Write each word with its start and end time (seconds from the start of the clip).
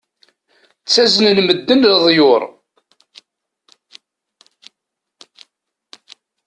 Ttaznen 0.81 1.39
medden 1.47 1.85
leḍyur. 1.99 2.41